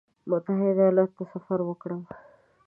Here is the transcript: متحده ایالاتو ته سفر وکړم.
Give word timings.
متحده 0.29 0.81
ایالاتو 0.83 1.15
ته 1.17 1.23
سفر 1.33 1.59
وکړم. 1.65 2.01